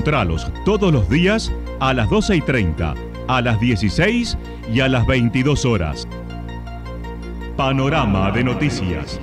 Encontralos 0.00 0.50
todos 0.64 0.90
los 0.90 1.10
días 1.10 1.52
a 1.78 1.92
las 1.92 2.08
12 2.08 2.36
y 2.36 2.40
30, 2.40 2.94
a 3.28 3.42
las 3.42 3.60
16 3.60 4.38
y 4.72 4.80
a 4.80 4.88
las 4.88 5.06
22 5.06 5.66
horas. 5.66 6.08
Panorama 7.54 8.30
de 8.30 8.42
Noticias. 8.42 9.20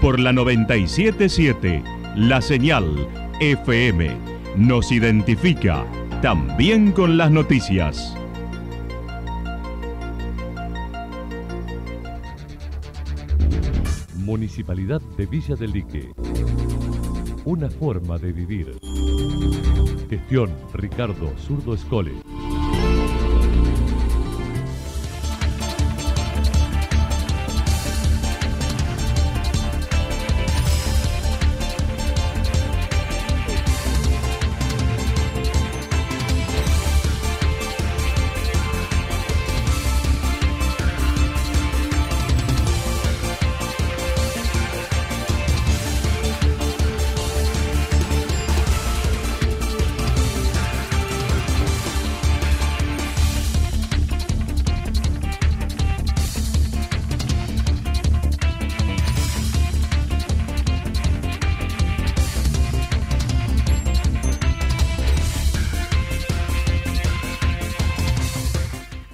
Por 0.00 0.18
la 0.18 0.32
977, 0.32 1.84
la 2.16 2.40
señal 2.40 3.06
FM 3.40 4.16
nos 4.56 4.90
identifica 4.90 5.84
también 6.22 6.90
con 6.92 7.18
las 7.18 7.30
noticias. 7.30 8.16
Municipalidad 14.16 15.02
de 15.18 15.26
Villa 15.26 15.54
del 15.54 15.72
Lique. 15.72 16.14
Una 17.44 17.68
forma 17.68 18.16
de 18.16 18.32
vivir. 18.32 18.78
Gestión 20.14 20.48
Ricardo 20.74 21.36
Zurdo 21.38 21.74
Escole. 21.74 22.33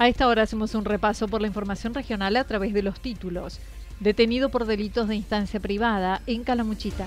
A 0.00 0.08
esta 0.08 0.28
hora 0.28 0.44
hacemos 0.44 0.74
un 0.74 0.86
repaso 0.86 1.28
por 1.28 1.42
la 1.42 1.46
información 1.46 1.92
regional 1.92 2.34
a 2.36 2.44
través 2.44 2.72
de 2.72 2.82
los 2.82 3.00
títulos. 3.00 3.60
Detenido 4.00 4.48
por 4.48 4.64
delitos 4.64 5.08
de 5.08 5.14
instancia 5.14 5.60
privada 5.60 6.22
en 6.26 6.42
Calamuchita. 6.42 7.06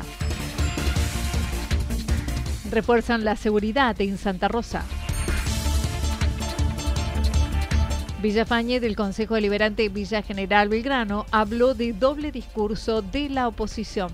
Refuerzan 2.70 3.26
la 3.26 3.36
seguridad 3.36 4.00
en 4.00 4.20
Santa 4.20 4.48
Rosa. 4.48 4.84
Villafañe 8.22 8.80
del 8.80 8.96
Consejo 8.96 9.34
Deliberante 9.34 9.90
Villa 9.90 10.22
General 10.22 10.70
Belgrano 10.70 11.26
habló 11.32 11.74
de 11.74 11.94
doble 11.94 12.32
discurso 12.32 13.02
de 13.02 13.28
la 13.28 13.48
oposición. 13.48 14.12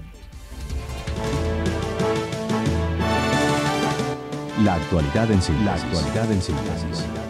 La 4.64 4.76
actualidad 4.76 5.30
en 5.30 5.42
síntesis. 5.42 5.66
La 5.66 5.74
actualidad 5.74 6.32
en 6.32 6.42
síntesis. 6.42 7.29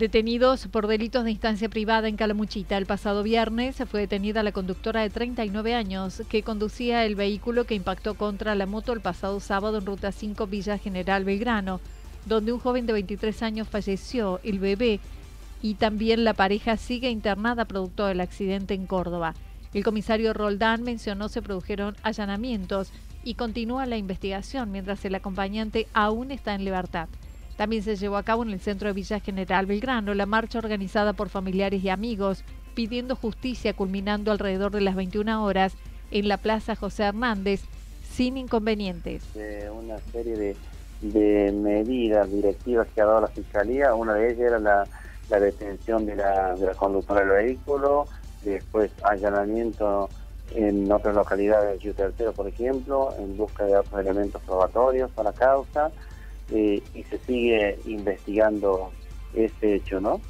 Detenidos 0.00 0.66
por 0.68 0.86
delitos 0.86 1.24
de 1.24 1.30
instancia 1.32 1.68
privada 1.68 2.08
en 2.08 2.16
Calamuchita, 2.16 2.78
el 2.78 2.86
pasado 2.86 3.22
viernes 3.22 3.76
fue 3.86 4.00
detenida 4.00 4.42
la 4.42 4.50
conductora 4.50 5.02
de 5.02 5.10
39 5.10 5.74
años 5.74 6.22
que 6.30 6.42
conducía 6.42 7.04
el 7.04 7.16
vehículo 7.16 7.66
que 7.66 7.74
impactó 7.74 8.14
contra 8.14 8.54
la 8.54 8.64
moto 8.64 8.94
el 8.94 9.02
pasado 9.02 9.40
sábado 9.40 9.76
en 9.76 9.84
Ruta 9.84 10.10
5 10.10 10.46
Villa 10.46 10.78
General 10.78 11.22
Belgrano, 11.24 11.82
donde 12.24 12.50
un 12.50 12.60
joven 12.60 12.86
de 12.86 12.94
23 12.94 13.42
años 13.42 13.68
falleció, 13.68 14.40
el 14.42 14.58
bebé, 14.58 15.00
y 15.60 15.74
también 15.74 16.24
la 16.24 16.32
pareja 16.32 16.78
sigue 16.78 17.10
internada 17.10 17.66
producto 17.66 18.06
del 18.06 18.22
accidente 18.22 18.72
en 18.72 18.86
Córdoba. 18.86 19.34
El 19.74 19.84
comisario 19.84 20.32
Roldán 20.32 20.82
mencionó 20.82 21.28
se 21.28 21.42
produjeron 21.42 21.94
allanamientos 22.02 22.90
y 23.22 23.34
continúa 23.34 23.84
la 23.84 23.98
investigación 23.98 24.72
mientras 24.72 25.04
el 25.04 25.14
acompañante 25.14 25.88
aún 25.92 26.30
está 26.30 26.54
en 26.54 26.64
libertad. 26.64 27.10
También 27.60 27.82
se 27.82 27.96
llevó 27.96 28.16
a 28.16 28.22
cabo 28.22 28.42
en 28.42 28.52
el 28.52 28.60
centro 28.60 28.88
de 28.88 28.94
Villa 28.94 29.20
General 29.20 29.66
Belgrano 29.66 30.14
la 30.14 30.24
marcha 30.24 30.58
organizada 30.58 31.12
por 31.12 31.28
familiares 31.28 31.84
y 31.84 31.90
amigos 31.90 32.42
pidiendo 32.74 33.16
justicia 33.16 33.74
culminando 33.74 34.32
alrededor 34.32 34.72
de 34.72 34.80
las 34.80 34.96
21 34.96 35.44
horas 35.44 35.74
en 36.10 36.26
la 36.26 36.38
Plaza 36.38 36.74
José 36.74 37.02
Hernández 37.02 37.60
sin 38.10 38.38
inconvenientes. 38.38 39.24
una 39.74 39.98
serie 40.10 40.56
de, 41.02 41.52
medidas 41.52 42.32
directivas 42.32 42.88
que 42.94 43.02
ha 43.02 43.04
dado 43.04 43.20
la 43.20 43.28
Fiscalía, 43.28 43.94
una 43.94 44.14
de 44.14 44.32
ellas 44.32 44.40
era 44.40 44.58
la, 44.58 45.38
detención 45.38 46.06
de 46.06 46.16
la, 46.16 46.54
de 46.54 46.64
la 46.64 46.74
conductora 46.74 47.20
del 47.20 47.44
vehículo, 47.44 48.06
después 48.42 48.90
allanamiento 49.02 50.08
en 50.54 50.90
otras 50.90 51.14
localidades 51.14 51.82
de 51.82 51.92
Tercero, 51.92 52.32
por 52.32 52.48
ejemplo, 52.48 53.14
en 53.18 53.36
busca 53.36 53.66
de 53.66 53.76
otros 53.76 54.00
elementos 54.00 54.40
probatorios 54.46 55.10
para 55.10 55.32
la 55.32 55.36
causa 55.36 55.90
eh, 56.52 56.82
y 56.94 57.02
se 57.04 57.18
sigue 57.18 57.78
investigando 57.86 58.90
ese 59.34 59.76
hecho, 59.76 60.00
¿no? 60.00 60.20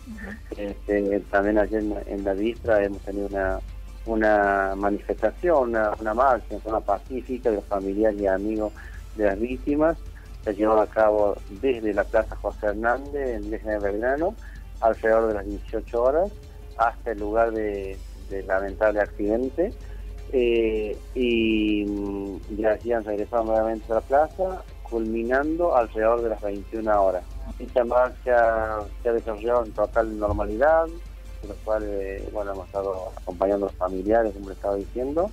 Este, 0.56 1.20
también 1.30 1.58
ayer 1.58 1.82
en, 2.06 2.24
la 2.24 2.34
Distra 2.34 2.84
hemos 2.84 3.00
tenido 3.00 3.26
una, 3.28 3.60
una 4.04 4.74
manifestación, 4.76 5.70
una, 5.70 6.14
marcha 6.14 6.54
en 6.54 6.60
forma 6.60 6.80
pacífica 6.80 7.50
de 7.50 7.56
los 7.56 7.64
familiares 7.64 8.20
y 8.20 8.26
amigos 8.26 8.72
de 9.16 9.24
las 9.24 9.40
víctimas. 9.40 9.96
Se 10.44 10.54
llevó 10.54 10.80
a 10.80 10.86
cabo 10.86 11.36
desde 11.62 11.94
la 11.94 12.04
Plaza 12.04 12.36
José 12.36 12.66
Hernández, 12.66 13.36
en 13.36 13.50
de 13.50 13.78
Belgrano, 13.78 14.34
alrededor 14.80 15.28
de 15.28 15.34
las 15.34 15.46
18 15.46 16.02
horas, 16.02 16.30
hasta 16.76 17.12
el 17.12 17.18
lugar 17.18 17.52
de, 17.52 17.96
lamentable 18.46 19.00
accidente. 19.00 19.72
Eh, 20.32 20.96
y, 21.14 21.82
y 22.56 22.64
allí 22.64 22.92
han 22.92 23.04
regresado 23.04 23.44
nuevamente 23.44 23.90
a 23.90 23.96
la 23.96 24.00
plaza 24.02 24.62
culminando 24.90 25.76
alrededor 25.76 26.22
de 26.22 26.30
las 26.30 26.42
21 26.42 27.02
horas. 27.02 27.22
Esta 27.58 27.84
marcha 27.84 28.80
se 29.02 29.08
ha 29.08 29.12
desarrollado 29.12 29.64
en 29.64 29.72
total 29.72 30.18
normalidad, 30.18 30.86
de 30.86 31.48
lo 31.48 31.54
cual 31.64 31.84
eh, 31.86 32.28
bueno, 32.32 32.52
hemos 32.52 32.66
estado 32.66 33.12
acompañando 33.16 33.66
a 33.66 33.68
los 33.70 33.78
familiares, 33.78 34.34
como 34.34 34.48
le 34.48 34.54
estaba 34.54 34.74
diciendo, 34.74 35.30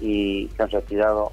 y 0.00 0.48
se 0.56 0.62
han 0.62 0.70
retirado 0.70 1.32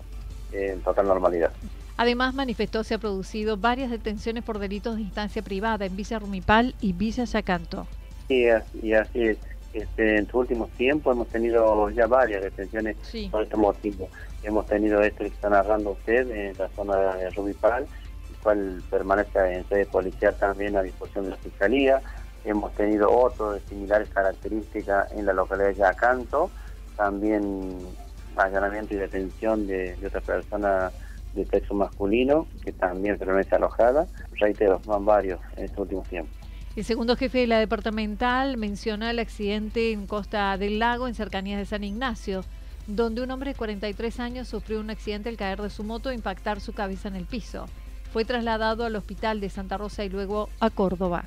en 0.52 0.82
total 0.82 1.08
normalidad. 1.08 1.52
Además, 1.98 2.34
manifestó 2.36 2.84
se 2.84 2.94
ha 2.94 2.98
producido 3.00 3.58
varias 3.58 3.90
detenciones 3.90 4.44
por 4.44 4.60
delitos 4.60 4.96
de 4.96 5.02
instancia 5.02 5.42
privada 5.42 5.86
en 5.86 5.96
Villa 5.96 6.20
Rumipal 6.20 6.76
y 6.80 6.94
Villa 6.94 7.24
Yacanto. 7.24 7.88
Sí, 8.28 8.46
y 8.82 8.94
así 8.94 9.24
es. 9.24 9.38
Este, 9.74 10.18
en 10.18 10.24
estos 10.24 10.36
últimos 10.36 10.70
tiempos 10.72 11.16
hemos 11.16 11.28
tenido 11.28 11.90
ya 11.90 12.08
varias 12.08 12.42
detenciones 12.42 12.96
por 13.30 13.44
este 13.44 13.58
motivo. 13.58 14.10
Hemos 14.44 14.66
tenido 14.66 15.02
esto 15.02 15.20
que 15.20 15.28
está 15.28 15.50
narrando 15.50 15.92
usted 15.92 16.30
en 16.32 16.58
la 16.58 16.70
zona 16.70 17.16
de 17.16 17.30
Rubipal, 17.32 17.86
el 18.30 18.36
cual 18.42 18.84
permanece 18.90 19.56
en 19.56 19.68
sede 19.68 19.86
policial 19.86 20.36
también 20.40 20.76
a 20.78 20.82
disposición 20.82 21.26
de 21.26 21.32
la 21.32 21.38
Fiscalía. 21.38 22.02
Hemos 22.46 22.74
tenido 22.76 23.12
otros 23.12 23.56
de 23.56 23.60
similares 23.68 24.10
características 24.10 25.12
en 25.12 25.26
la 25.26 25.34
localidad 25.34 25.68
de 25.68 25.76
Yacanto, 25.76 26.50
también 26.96 27.78
allanamiento 28.38 28.94
y 28.94 28.98
detención 28.98 29.68
de, 29.68 29.98
otra 30.06 30.22
persona 30.22 30.92
de 31.34 31.46
sexo 31.46 31.74
masculino 31.74 32.48
que 32.64 32.72
también 32.72 33.18
permanece 33.18 33.56
alojada. 33.56 34.08
Reitero, 34.34 34.80
van 34.86 35.06
varios 35.06 35.40
en 35.56 35.66
estos 35.66 35.80
últimos 35.80 36.08
tiempos. 36.08 36.37
El 36.78 36.86
segundo 36.86 37.16
jefe 37.16 37.40
de 37.40 37.48
la 37.48 37.58
departamental 37.58 38.56
menciona 38.56 39.10
el 39.10 39.18
accidente 39.18 39.92
en 39.92 40.06
Costa 40.06 40.56
del 40.60 40.78
Lago, 40.78 41.08
en 41.08 41.16
cercanías 41.16 41.58
de 41.58 41.66
San 41.66 41.84
Ignacio, 41.84 42.44
donde 42.86 43.24
un 43.24 43.32
hombre 43.32 43.54
de 43.54 43.58
43 43.58 44.20
años 44.20 44.48
sufrió 44.48 44.80
un 44.80 44.92
accidente 44.92 45.28
al 45.28 45.38
caer 45.38 45.60
de 45.60 45.72
su 45.72 45.84
moto 45.84 46.12
e 46.12 46.14
impactar 46.14 46.62
su 46.62 46.74
cabeza 46.74 47.08
en 47.08 47.16
el 47.16 47.26
piso. 47.26 47.66
Fue 48.14 48.26
trasladado 48.26 48.86
al 48.86 48.96
hospital 48.96 49.42
de 49.42 49.50
Santa 49.50 49.78
Rosa 49.78 50.04
y 50.04 50.10
luego 50.10 50.50
a 50.60 50.70
Córdoba. 50.70 51.24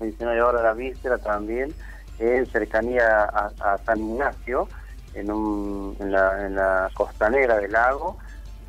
Menciona 0.00 0.36
ahora 0.42 0.60
la 0.60 0.72
víspera 0.72 1.18
también, 1.18 1.72
en 2.18 2.44
cercanía 2.46 3.22
a, 3.22 3.78
San 3.86 4.00
Ignacio, 4.00 4.66
en, 5.14 5.30
en, 6.00 6.10
la, 6.10 6.46
en 6.46 6.56
la 6.56 6.90
costanera 6.94 7.58
del 7.58 7.70
lago, 7.70 8.18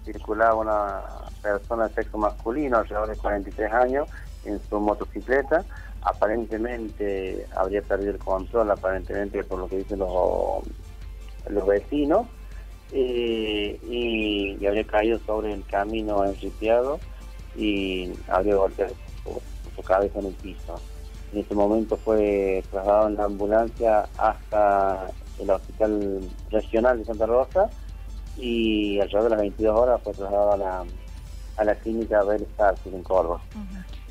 circulaba 0.06 0.54
una 0.54 1.02
persona 1.42 1.88
de 1.88 1.96
sexo 1.96 2.20
masculino, 2.20 2.78
alrededor 2.78 3.10
de 3.10 3.16
43 3.16 3.74
años, 3.74 4.08
en 4.46 4.60
su 4.70 4.80
motocicleta. 4.80 5.66
Aparentemente 6.02 7.46
habría 7.56 7.82
perdido 7.82 8.12
el 8.12 8.20
control, 8.20 8.72
aparentemente 8.72 9.44
por 9.44 9.60
lo 9.60 9.68
que 9.68 9.78
dicen 9.78 10.00
los, 10.00 10.64
los 11.50 11.68
vecinos 11.68 12.28
y, 12.94 14.66
habría 14.66 14.84
caído 14.86 15.20
sobre 15.26 15.54
el 15.54 15.66
camino 15.66 16.24
enriqueado 16.24 17.00
y 17.56 18.12
habría 18.28 18.56
golpeado 18.56 18.94
su, 19.76 19.82
cabeza 19.84 20.20
en 20.20 20.28
el 20.28 20.34
piso. 20.34 20.76
En 21.34 21.40
ese 21.40 21.56
momento 21.56 21.98
fue 21.98 22.64
trasladado 22.72 23.08
en 23.08 23.16
la 23.16 23.26
ambulancia 23.26 24.08
hasta 24.18 25.08
el 25.40 25.50
hospital 25.50 26.22
regional 26.52 27.00
de 27.00 27.06
Santa 27.06 27.26
Rosa 27.26 27.70
y 28.38 29.00
alrededor 29.00 29.24
de 29.24 29.30
las 29.32 29.40
22 29.40 29.80
horas 29.80 30.02
fue 30.04 30.14
trasladado 30.14 30.54
a 30.54 30.58
la, 30.58 30.86
a 31.58 31.64
la 31.64 31.76
clínica 31.76 32.24
Bell 32.24 32.48
en 32.86 33.04
Córdoba. 33.04 33.42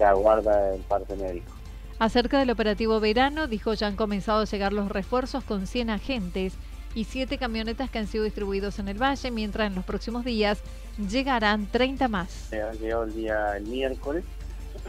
Se 0.03 0.07
aguarda 0.07 0.75
el 0.75 0.81
parte 0.81 1.15
médico. 1.15 1.53
Acerca 2.01 2.41
del 2.41 2.51
operativo 2.51 2.99
verano, 2.99 3.47
dijo 3.47 3.73
ya 3.75 3.87
han 3.87 3.95
comenzado 3.95 4.41
a 4.41 4.45
llegar 4.47 4.73
los 4.73 4.91
refuerzos 4.91 5.45
con 5.45 5.69
100 5.69 5.91
agentes 5.91 6.55
y 6.97 7.05
7 7.05 7.39
camionetas 7.39 7.89
que 7.89 8.01
han 8.01 8.09
sido 8.09 8.25
distribuidos 8.25 8.81
en 8.81 8.89
el 8.89 9.01
valle, 9.01 9.31
mientras 9.31 9.69
en 9.69 9.77
los 9.77 9.85
próximos 9.85 10.25
días 10.25 10.61
llegarán 11.09 11.69
30 11.69 12.09
más. 12.09 12.53
Han 12.53 12.77
llegado 12.79 13.05
el 13.05 13.15
día 13.15 13.57
el 13.57 13.67
miércoles, 13.69 14.25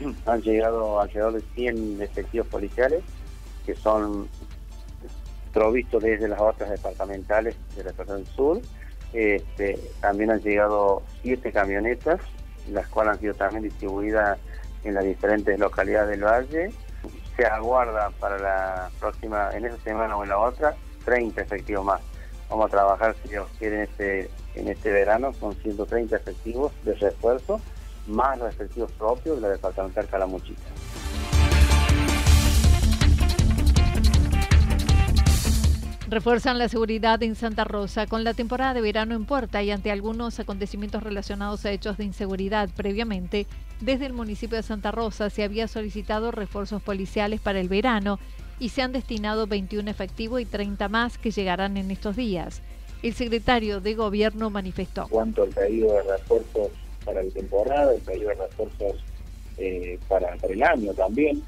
han 0.25 0.41
llegado 0.41 0.99
alrededor 0.99 1.33
de 1.33 1.41
100 1.53 2.01
efectivos 2.01 2.47
policiales 2.47 3.03
que 3.67 3.75
son 3.75 4.27
provistos 5.53 6.01
desde 6.01 6.27
las 6.27 6.41
otras 6.41 6.71
departamentales 6.71 7.55
de 7.75 7.83
la 7.83 7.91
del 7.91 8.25
sur. 8.25 8.59
Este, 9.13 9.79
también 10.01 10.31
han 10.31 10.41
llegado 10.41 11.03
7 11.21 11.51
camionetas, 11.51 12.19
las 12.71 12.87
cuales 12.87 13.13
han 13.13 13.19
sido 13.19 13.35
también 13.35 13.61
distribuidas 13.61 14.39
en 14.83 14.93
las 14.93 15.03
diferentes 15.03 15.57
localidades 15.59 16.09
del 16.09 16.23
valle 16.23 16.71
se 17.35 17.45
aguarda 17.45 18.11
para 18.19 18.37
la 18.37 18.89
próxima, 18.99 19.51
en 19.53 19.65
esa 19.65 19.77
semana 19.77 20.15
o 20.17 20.23
en 20.23 20.29
la 20.29 20.39
otra, 20.39 20.75
30 21.05 21.41
efectivos 21.41 21.85
más. 21.85 22.01
Vamos 22.49 22.67
a 22.67 22.69
trabajar, 22.69 23.15
si 23.23 23.29
Dios 23.29 23.47
quiere, 23.57 23.77
en 23.77 23.81
este, 23.83 24.29
en 24.55 24.67
este 24.67 24.91
verano, 24.91 25.31
con 25.39 25.55
130 25.55 26.15
efectivos 26.15 26.71
de 26.83 26.93
refuerzo, 26.93 27.59
más 28.07 28.37
los 28.37 28.53
efectivos 28.53 28.91
propios 28.91 29.37
de 29.37 29.41
la 29.41 29.49
departamental 29.49 30.07
Calamuchita. 30.07 30.61
Refuerzan 36.13 36.59
la 36.59 36.69
seguridad 36.69 37.23
en 37.23 37.35
Santa 37.35 37.63
Rosa 37.63 38.05
con 38.05 38.23
la 38.23 38.35
temporada 38.35 38.75
de 38.75 38.81
verano 38.81 39.15
en 39.15 39.25
puerta 39.25 39.63
y 39.63 39.71
ante 39.71 39.89
algunos 39.89 40.39
acontecimientos 40.39 41.01
relacionados 41.01 41.65
a 41.65 41.71
hechos 41.71 41.97
de 41.97 42.03
inseguridad 42.03 42.69
previamente. 42.69 43.47
Desde 43.81 44.05
el 44.05 44.13
municipio 44.13 44.55
de 44.55 44.61
Santa 44.61 44.91
Rosa 44.91 45.31
se 45.31 45.41
había 45.43 45.67
solicitado 45.67 46.29
refuerzos 46.29 46.83
policiales 46.83 47.41
para 47.41 47.59
el 47.59 47.67
verano 47.67 48.19
y 48.59 48.69
se 48.69 48.83
han 48.83 48.91
destinado 48.91 49.47
21 49.47 49.89
efectivos 49.89 50.39
y 50.39 50.45
30 50.45 50.87
más 50.87 51.17
que 51.17 51.31
llegarán 51.31 51.77
en 51.77 51.89
estos 51.89 52.15
días. 52.15 52.61
El 53.01 53.15
secretario 53.15 53.81
de 53.81 53.95
Gobierno 53.95 54.51
manifestó. 54.51 55.07
Cuanto 55.07 55.41
al 55.41 55.49
pedido 55.49 55.93
de 55.93 56.03
refuerzos 56.03 56.67
para 57.03 57.23
la 57.23 57.31
temporada, 57.31 57.91
el 57.91 58.01
pedido 58.01 58.29
de 58.29 58.35
refuerzos 58.35 59.03
eh, 59.57 59.97
para 60.07 60.35
el 60.47 60.61
año 60.61 60.93
también 60.93 61.41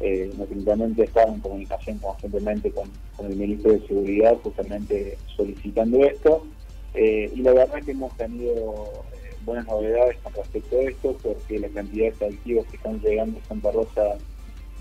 eh, 0.00 0.30
simplemente 0.48 1.04
estaba 1.04 1.32
en 1.32 1.40
comunicación 1.40 1.98
constantemente 1.98 2.70
con, 2.70 2.88
el 3.26 3.36
ministro 3.36 3.72
de 3.72 3.86
Seguridad, 3.86 4.36
justamente 4.42 5.18
solicitando 5.36 6.04
esto. 6.04 6.46
Eh, 6.94 7.30
y 7.34 7.42
la 7.42 7.52
verdad 7.52 7.82
que 7.82 7.90
hemos 7.90 8.16
tenido 8.16 8.84
eh, 9.12 9.34
buenas 9.44 9.66
novedades 9.66 10.16
con 10.22 10.32
respecto 10.34 10.78
a 10.78 10.82
esto, 10.82 11.16
porque 11.22 11.58
la 11.58 11.68
cantidad 11.68 12.04
de 12.04 12.10
efectivos 12.10 12.66
que 12.66 12.76
están 12.76 13.00
llegando 13.00 13.40
a 13.40 13.48
Santa 13.48 13.72
Rosa 13.72 14.18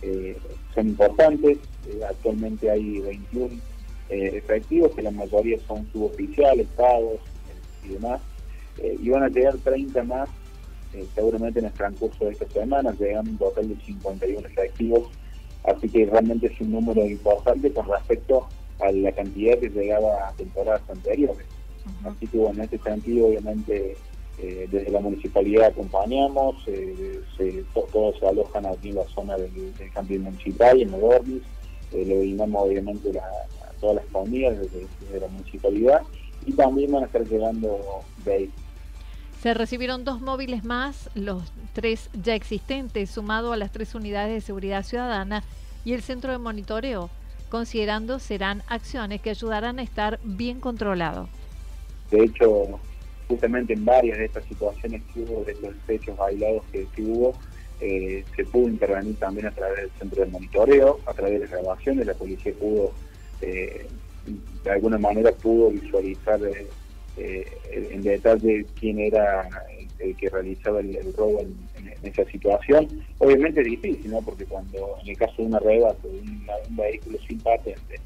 eh, 0.03 0.37
son 0.75 0.89
importantes. 0.89 1.57
actualmente 2.07 2.69
hay 2.69 2.99
21 2.99 3.49
efectivos, 4.09 4.91
que 4.95 5.01
la 5.01 5.11
mayoría 5.11 5.57
son 5.67 5.85
suboficiales, 5.91 6.67
pagos 6.77 7.19
y 7.83 7.89
demás. 7.89 8.21
y 8.81 9.09
van 9.09 9.23
a 9.23 9.29
llegar 9.29 9.57
30 9.57 10.03
más 10.03 10.29
eh, 10.93 11.05
seguramente 11.13 11.59
en 11.59 11.65
el 11.65 11.73
transcurso 11.73 12.25
de 12.25 12.31
esta 12.31 12.47
semana, 12.49 12.95
llegan 12.99 13.27
un 13.27 13.37
total 13.37 13.69
de 13.69 13.75
51 13.83 14.47
efectivos, 14.47 15.09
así 15.63 15.89
que 15.89 16.05
realmente 16.05 16.47
es 16.47 16.61
un 16.61 16.71
número 16.71 17.05
importante 17.05 17.71
con 17.71 17.87
respecto 17.87 18.47
a 18.79 18.91
la 18.91 19.11
cantidad 19.11 19.57
que 19.59 19.69
llegaba 19.69 20.27
a 20.27 20.33
temporadas 20.33 20.81
anteriores. 20.89 21.45
Así 22.03 22.27
que 22.27 22.37
bueno, 22.37 22.55
en 22.55 22.61
este 22.65 22.77
sentido 22.79 23.27
obviamente 23.27 23.95
eh, 24.39 24.67
desde 24.69 24.91
la 24.91 24.99
municipalidad 24.99 25.67
acompañamos, 25.67 26.55
eh, 26.67 27.23
todos 27.73 28.19
se 28.19 28.27
alojan 28.27 28.67
aquí 28.67 28.89
en 28.89 28.95
la 28.95 29.05
zona 29.05 29.35
del, 29.35 29.75
del 29.75 29.91
camping 29.91 30.19
municipal, 30.19 30.79
en 30.79 30.93
Odornis, 30.93 31.41
eh, 31.91 32.05
le 32.05 32.19
brindamos 32.19 32.63
obviamente 32.63 33.09
a 33.19 33.71
todas 33.79 33.95
las 33.95 34.05
comunidades 34.07 34.59
desde, 34.59 34.85
desde, 35.01 35.19
la 35.21 35.27
municipalidad. 35.27 36.01
Y 36.45 36.53
también 36.53 36.91
van 36.91 37.03
a 37.03 37.05
estar 37.07 37.25
llegando 37.25 37.79
vehículos 38.23 38.66
se 39.47 39.53
recibieron 39.53 40.03
dos 40.03 40.19
móviles 40.19 40.65
más, 40.65 41.09
los 41.15 41.53
tres 41.71 42.09
ya 42.21 42.35
existentes, 42.35 43.09
sumado 43.09 43.53
a 43.53 43.55
las 43.55 43.71
tres 43.71 43.95
unidades 43.95 44.33
de 44.33 44.41
seguridad 44.41 44.83
ciudadana 44.83 45.41
y 45.85 45.94
el 45.94 46.01
centro 46.01 46.33
de 46.33 46.38
monitoreo, 46.38 47.09
considerando 47.47 48.19
serán 48.19 48.61
acciones 48.67 49.21
que 49.21 49.29
ayudarán 49.29 49.79
a 49.79 49.83
estar 49.83 50.19
bien 50.21 50.59
controlado. 50.59 51.29
De 52.11 52.25
hecho, 52.25 52.77
justamente 53.29 53.71
en 53.71 53.85
varias 53.85 54.17
de 54.17 54.25
estas 54.25 54.44
situaciones 54.44 55.01
que 55.13 55.21
hubo, 55.21 55.45
de 55.45 55.53
los 55.61 55.75
hechos 55.88 56.19
aislados 56.19 56.63
que, 56.73 56.85
hubo, 57.03 57.33
eh, 57.79 58.25
se 58.35 58.44
pudo 58.44 58.67
intervenir 58.67 59.15
también 59.15 59.47
a 59.47 59.51
través 59.51 59.77
del 59.77 59.91
centro 59.91 60.25
de 60.25 60.29
monitoreo, 60.29 60.99
a 61.05 61.13
través 61.13 61.35
de 61.35 61.39
las 61.47 61.51
grabaciones, 61.51 62.05
la 62.05 62.15
policía 62.15 62.51
pudo, 62.59 62.91
eh, 63.39 63.88
de 64.65 64.71
alguna 64.71 64.97
manera 64.97 65.31
pudo 65.31 65.69
visualizar 65.69 66.38
eh, 66.44 66.67
en 67.17 68.03
detalle 68.03 68.65
quién 68.79 68.99
era 68.99 69.49
el, 69.99 70.15
que 70.15 70.29
realizaba 70.29 70.79
el, 70.79 71.13
robo 71.13 71.41
en, 71.41 71.55
esa 72.03 72.23
situación. 72.25 72.87
Obviamente 73.17 73.61
es 73.61 73.67
difícil, 73.67 74.11
¿no? 74.11 74.21
Porque 74.21 74.45
cuando 74.45 74.97
en 75.01 75.09
el 75.09 75.17
caso 75.17 75.33
de 75.37 75.43
una 75.43 75.57
arrebato, 75.57 76.07
un, 76.07 76.47
un 76.69 76.75
vehículo 76.75 77.17
sin 77.27 77.39
patente, 77.39 77.99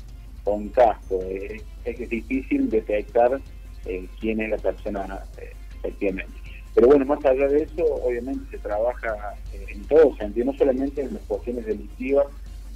con 0.43 0.69
casco, 0.69 1.19
eh, 1.23 1.61
es 1.85 2.09
difícil 2.09 2.69
detectar 2.69 3.39
eh, 3.85 4.07
quién 4.19 4.41
es 4.41 4.49
la 4.49 4.57
persona 4.57 5.23
efectivamente. 5.79 6.33
Pero 6.73 6.87
bueno, 6.87 7.05
más 7.05 7.23
allá 7.25 7.47
de 7.47 7.63
eso, 7.63 7.83
obviamente 8.03 8.49
se 8.51 8.57
trabaja 8.59 9.35
en 9.67 9.83
todo 9.85 10.15
sentido, 10.15 10.45
no 10.45 10.57
solamente 10.57 11.01
en 11.01 11.13
las 11.13 11.23
cuestiones 11.23 11.65
delictivas, 11.65 12.27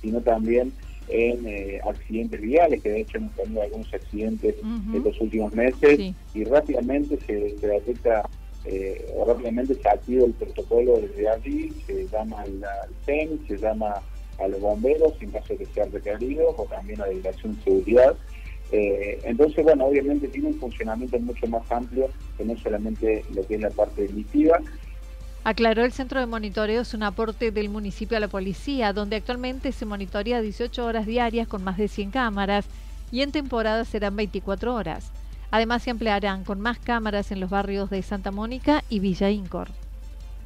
sino 0.02 0.20
también 0.22 0.74
en 1.10 1.48
eh, 1.48 1.80
accidentes 1.88 2.42
viales, 2.42 2.82
que 2.82 2.90
de 2.90 3.02
hecho 3.02 3.18
hemos 3.18 3.34
tenido 3.36 3.62
algunos 3.62 3.94
accidentes 3.94 4.56
en 4.64 5.04
los 5.04 5.20
últimos 5.22 5.54
meses, 5.54 6.14
y 6.34 6.44
rápidamente 6.46 7.18
se, 7.26 7.68
detecta, 7.68 8.28
eh, 8.66 9.06
o 9.16 9.26
rápidamente 9.26 9.76
se 9.76 9.88
activa 9.88 10.26
el 10.26 10.34
protocolo 10.34 11.00
desde 11.00 11.30
allí, 11.30 11.72
se 11.86 12.08
llama 12.08 12.42
al, 12.42 12.66
CEN, 13.06 13.40
se 13.48 13.58
llama 13.58 14.02
a 14.40 14.48
los 14.48 14.60
bomberos 14.60 15.14
en 15.22 15.32
caso 15.32 15.54
de 15.54 15.58
que 15.60 15.66
sean 15.68 15.92
requeridos, 15.92 16.56
o 16.58 16.66
también 16.66 17.02
a 17.02 17.08
la 17.08 17.14
Dirección 17.14 17.56
de 17.56 17.64
Seguridad. 17.64 18.16
Eh, 18.72 19.20
entonces, 19.24 19.64
bueno, 19.64 19.86
obviamente 19.86 20.28
tiene 20.28 20.48
un 20.48 20.56
funcionamiento 20.56 21.20
mucho 21.20 21.46
más 21.48 21.72
amplio 21.72 22.10
que 22.36 22.44
no 22.44 22.58
solamente 22.58 23.24
lo 23.34 23.46
que 23.46 23.56
es 23.56 23.62
la 23.62 23.70
parte 23.70 24.02
delictiva, 24.08 24.60
Aclaró 25.48 25.86
el 25.86 25.92
centro 25.92 26.20
de 26.20 26.26
monitoreo 26.26 26.82
es 26.82 26.96
un 26.96 27.04
aporte 27.04 27.52
del 27.52 27.70
municipio 27.70 28.18
a 28.18 28.20
la 28.20 28.28
policía, 28.28 28.94
donde 28.94 29.18
actualmente 29.18 29.72
se 29.74 29.86
monitorea 29.86 30.42
18 30.42 30.84
horas 30.84 31.06
diarias 31.06 31.48
con 31.48 31.64
más 31.64 31.78
de 31.78 31.88
100 31.88 32.10
cámaras 32.10 32.66
y 33.12 33.22
en 33.22 33.32
temporada 33.32 33.86
serán 33.86 34.16
24 34.16 34.74
horas. 34.74 35.12
Además 35.52 35.84
se 35.84 35.92
emplearán 35.92 36.46
con 36.46 36.62
más 36.62 36.80
cámaras 36.80 37.32
en 37.32 37.40
los 37.40 37.52
barrios 37.52 37.92
de 37.92 38.02
Santa 38.02 38.32
Mónica 38.32 38.84
y 38.90 39.00
Villa 39.00 39.30
Incor. 39.30 39.68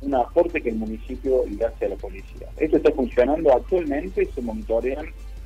Un 0.02 0.16
aporte 0.16 0.62
que 0.62 0.68
el 0.68 0.76
municipio 0.76 1.46
le 1.50 1.64
hace 1.64 1.86
a 1.86 1.90
la 1.90 1.96
policía. 1.96 2.50
Esto 2.58 2.76
está 2.76 2.92
funcionando 2.92 3.54
actualmente, 3.54 4.26
se 4.26 4.42
monitorean 4.42 5.06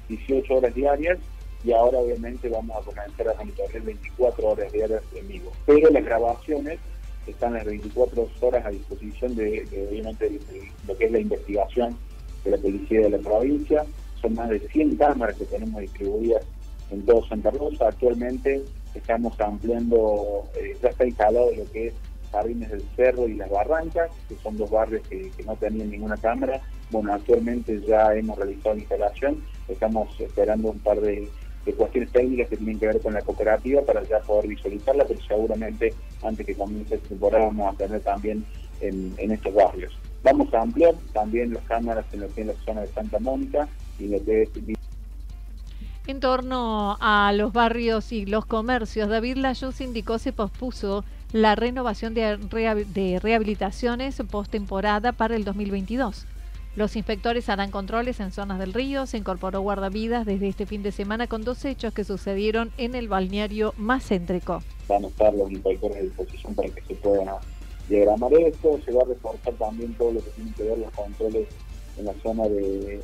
18 0.10 0.52
horas 0.52 0.74
diarias 0.74 1.20
y 1.64 1.74
ahora 1.74 2.00
obviamente 2.00 2.50
vamos 2.50 2.76
a 2.76 2.82
comenzar 2.82 3.30
a 3.30 3.36
monitorear 3.36 3.84
24 3.84 4.48
horas 4.48 4.72
diarias 4.74 5.04
en 5.14 5.28
vivo. 5.28 5.52
Pero 5.68 5.92
las 5.92 6.04
grabaciones 6.04 6.80
están 7.32 7.54
las 7.54 7.66
24 7.66 8.30
horas 8.42 8.66
a 8.66 8.70
disposición 8.70 9.36
de, 9.36 9.66
obviamente 9.90 10.40
lo 10.88 10.98
que 10.98 11.06
es 11.06 11.12
la 11.12 11.20
investigación 11.20 11.98
de 12.44 12.52
la 12.52 12.58
policía 12.58 13.02
de 13.02 13.10
la 13.10 13.18
provincia. 13.20 13.86
Son 14.22 14.34
más 14.36 14.50
de 14.50 14.60
100 14.60 14.98
cámaras 14.98 15.36
que 15.36 15.46
tenemos 15.46 15.82
distribuidas 15.82 16.46
en 16.92 17.06
todo 17.06 17.26
Santa 17.28 17.52
Rosa. 17.52 17.88
Actualmente 17.88 18.64
estamos 18.94 19.40
ampliando, 19.40 20.44
eh, 20.56 20.78
ya 20.82 20.90
está 20.90 21.06
instalado 21.06 21.52
lo 21.56 21.70
que 21.72 21.88
es 21.88 21.94
Jardines 22.32 22.72
del 22.72 22.84
Cerro 22.96 23.28
y 23.28 23.36
Las 23.36 23.50
Barrancas, 23.50 24.12
que 24.28 24.36
son 24.38 24.58
dos 24.58 24.70
barrios 24.70 25.08
que, 25.08 25.32
no 25.46 25.56
tenían 25.56 25.92
ninguna 25.92 26.18
cámara. 26.18 26.62
Bueno, 26.90 27.14
actualmente 27.14 27.80
ya 27.82 28.14
hemos 28.16 28.38
realizado 28.38 28.76
la 28.76 28.82
instalación, 28.82 29.44
estamos 29.68 30.20
esperando 30.20 30.72
un 30.72 30.80
par 30.80 31.00
de 31.00 31.28
de 31.66 31.74
cuestiones 31.74 32.12
técnicas 32.12 32.50
que 32.50 32.58
tienen 32.58 32.80
que 32.80 32.88
ver 32.88 33.02
con 33.02 33.14
la 33.14 33.22
cooperativa 33.22 33.82
para 33.82 34.04
ya 34.04 34.20
poder 34.20 34.48
visualizarla, 34.48 35.06
pero 35.06 35.22
seguramente 35.22 35.94
antes 36.24 36.46
que 36.46 36.56
comience 36.56 36.96
esta 36.96 37.10
temporada 37.10 37.46
vamos 37.46 37.74
a 37.74 37.78
tener 37.78 38.02
también 38.02 38.46
en, 38.82 39.32
estos 39.32 39.54
barrios. 39.54 39.94
Vamos 40.24 40.54
a 40.54 40.62
ampliar 40.62 40.94
también 41.14 41.54
las 41.54 41.64
cámaras 41.64 42.06
en 42.14 42.22
lo 42.22 42.34
que 42.34 42.42
es 42.42 42.48
la 42.48 42.54
zona 42.66 42.82
de 42.82 42.88
Santa 42.88 43.20
Mónica 43.20 43.68
y 44.00 44.08
lo 44.08 44.24
que 44.24 44.44
es 44.44 44.50
En 46.08 46.20
torno 46.20 46.98
a 47.00 47.32
los 47.34 47.54
barrios 47.54 48.12
y 48.12 48.26
los 48.26 48.46
comercios, 48.46 49.10
David 49.10 49.38
Layuz 49.38 49.80
indicó 49.82 50.20
se 50.20 50.34
pospuso 50.34 51.06
la 51.32 51.56
renovación 51.56 52.14
de, 52.14 52.38
de 52.94 53.20
rehabilitaciones 53.20 54.22
postemporada 54.30 55.14
para 55.14 55.36
el 55.36 55.46
2022. 55.46 56.28
Los 56.76 56.96
inspectores 56.96 57.50
harán 57.50 57.70
controles 57.70 58.20
en 58.20 58.32
zonas 58.32 58.58
del 58.60 58.74
río. 58.74 59.06
Se 59.06 59.18
incorporó 59.18 59.62
guardavidas 59.62 60.26
desde 60.26 60.48
este 60.48 60.66
fin 60.66 60.82
de 60.82 60.92
semana 60.92 61.28
con 61.28 61.44
dos 61.44 61.64
hechos 61.66 61.94
que 61.94 62.04
sucedieron 62.04 62.72
en 62.78 62.96
el 62.96 63.08
balneario 63.08 63.74
más 63.78 64.08
céntrico. 64.08 64.64
Van 64.88 65.06
a 65.06 65.08
estar 65.08 65.34
los 65.34 65.52
inspectores 65.52 65.98
a 65.98 66.02
disposición 66.02 66.56
para 66.56 66.70
que 66.70 66.82
se 66.82 66.96
pueda 66.96 67.40
diagramar 67.88 68.34
esto. 68.34 68.80
Se 68.84 68.92
va 68.92 69.04
a 69.04 69.06
reforzar 69.06 69.54
también 69.54 69.94
todo 69.94 70.14
lo 70.14 70.20
que 70.24 70.30
tiene 70.32 70.52
que 70.54 70.64
ver 70.64 70.78
los 70.80 70.92
controles 70.92 71.48
en 71.98 72.06
la 72.06 72.14
zona 72.24 72.44
de 72.48 73.02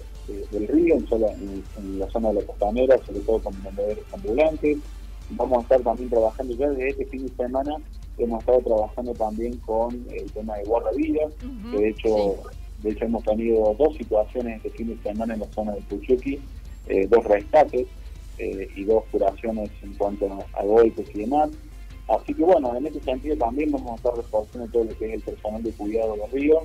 del 0.51 0.67
río, 0.67 0.95
en, 0.95 1.99
la 1.99 2.09
zona 2.11 2.29
de 2.29 2.35
la 2.35 2.41
costanera, 2.41 2.97
sobre 3.05 3.19
todo 3.21 3.39
con 3.39 3.63
vendedores 3.63 3.99
ambulantes. 4.13 4.77
Vamos 5.31 5.59
a 5.59 5.61
estar 5.61 5.81
también 5.81 6.09
trabajando 6.09 6.55
ya 6.55 6.69
desde 6.69 6.89
este 6.89 7.05
fin 7.05 7.27
de 7.27 7.35
semana, 7.35 7.75
hemos 8.17 8.39
estado 8.39 8.59
trabajando 8.61 9.13
también 9.13 9.57
con 9.57 9.93
el 10.11 10.31
tema 10.31 10.57
de 10.57 10.63
guardavidas, 10.65 11.33
que 11.71 11.77
de 11.77 11.89
hecho, 11.89 12.38
de 12.81 12.91
hecho 12.91 13.05
hemos 13.05 13.24
tenido 13.24 13.75
dos 13.77 13.95
situaciones 13.95 14.57
este 14.57 14.69
fin 14.77 14.89
de 14.89 15.03
semana 15.03 15.33
en 15.33 15.41
la 15.41 15.48
zona 15.48 15.74
de 15.74 15.81
Puchuqui, 15.81 16.39
eh, 16.88 17.07
dos 17.07 17.24
rescates 17.25 17.88
eh, 18.38 18.69
y 18.75 18.83
dos 18.83 19.03
curaciones 19.12 19.69
en 19.83 19.93
cuanto 19.93 20.27
a 20.53 20.63
golpes 20.63 21.07
y 21.13 21.19
demás. 21.19 21.50
Así 22.07 22.33
que 22.33 22.43
bueno, 22.43 22.75
en 22.75 22.88
ese 22.88 23.00
sentido 23.01 23.38
también 23.38 23.71
vamos 23.71 23.91
a 23.91 23.95
estar 23.95 24.15
reforzando 24.15 24.67
todo 24.71 24.86
lo 24.86 24.98
que 24.98 25.07
es 25.07 25.13
el 25.13 25.21
personal 25.21 25.62
de 25.62 25.71
cuidado 25.71 26.15
del 26.15 26.31
río, 26.31 26.62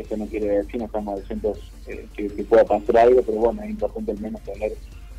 esto 0.00 0.16
no 0.16 0.26
quiere 0.26 0.58
decir, 0.58 0.78
no 0.78 0.86
estamos 0.86 1.20
diciendo 1.20 1.52
eh, 1.86 2.06
que, 2.14 2.28
pueda 2.44 2.64
pasar 2.64 2.98
algo, 2.98 3.22
pero 3.22 3.38
bueno, 3.38 3.62
es 3.62 3.70
importante 3.70 4.12
al 4.12 4.20
menos 4.20 4.40
tener 4.42 4.72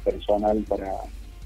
personal 0.04 0.64
para, 0.68 0.94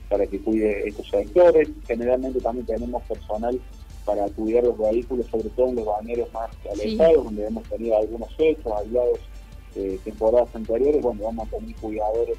para 0.09 0.27
que 0.27 0.39
cuide 0.39 0.87
estos 0.87 1.09
sectores. 1.09 1.69
Generalmente 1.87 2.39
también 2.39 2.65
tenemos 2.65 3.01
personal 3.03 3.59
para 4.05 4.27
cuidar 4.29 4.63
los 4.63 4.77
vehículos, 4.77 5.27
sobre 5.27 5.49
todo 5.49 5.69
en 5.69 5.75
los 5.75 5.85
bañeros 5.85 6.31
más 6.33 6.49
alejados, 6.71 7.25
donde 7.25 7.47
hemos 7.47 7.63
tenido 7.69 7.97
algunos 7.97 8.29
hechos 8.37 8.73
aislados 8.73 9.19
de 9.75 9.97
temporadas 10.03 10.53
anteriores. 10.55 11.01
Bueno, 11.01 11.23
vamos 11.23 11.47
a 11.47 11.57
tener 11.57 11.75
cuidadores 11.75 12.37